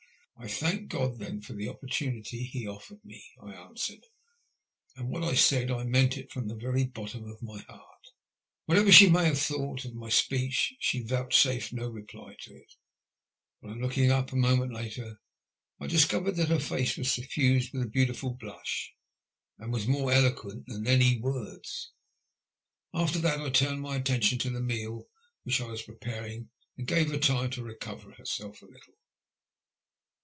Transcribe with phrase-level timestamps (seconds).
[0.43, 4.03] I thank God, then, for the opportunity He gave me," I answered;
[4.95, 8.07] and what I said I meant from the very bottom of my heart.
[8.65, 12.73] Whatever she may have thought of my speech, she vouchsafed no reply to it;
[13.61, 15.21] but on looking up a moment later,
[15.79, 18.95] I discovered that her face was suffused with a beautiful blush
[19.59, 21.91] that was more eloquent than any words.
[22.95, 25.07] After that I turned my attention to the meal
[25.43, 26.49] which I was preparing,
[26.79, 28.95] and gave her time to recover herself a little.